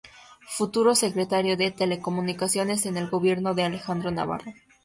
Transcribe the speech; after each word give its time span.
Futuro 0.47 0.95
Secretario 0.95 1.57
de 1.57 1.69
Telecomunicaciones 1.69 2.87
en 2.87 2.97
el 2.97 3.07
Gobierno 3.07 3.53
de 3.53 3.65
Alejandro 3.65 4.09
Navarro. 4.09 4.51